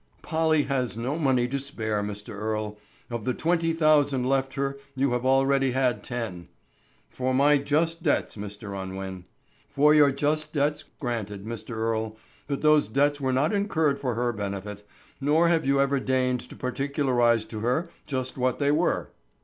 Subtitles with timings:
[0.23, 2.33] "Polly has no money to spare, Mr.
[2.33, 2.79] Earle.
[3.11, 6.47] Of the twenty thousand left her you have already had ten——"
[7.11, 8.75] "For my just debts, Mr.
[8.75, 9.25] Unwin."
[9.69, 11.75] "For your just debts, granted, Mr.
[11.77, 12.17] Earle,
[12.47, 14.83] but those debts were not incurred for her benefit,
[15.19, 19.11] nor have you ever deigned to particularize to her just what they were."